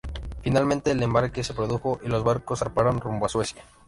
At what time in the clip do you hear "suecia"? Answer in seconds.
3.29-3.61